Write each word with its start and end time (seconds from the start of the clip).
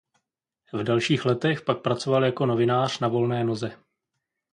V 0.73 0.83
dalších 0.83 1.25
letech 1.25 1.61
pak 1.61 1.81
pracoval 1.81 2.25
jako 2.25 2.45
novinář 2.45 2.99
na 2.99 3.07
volné 3.07 3.43
noze. 3.43 3.77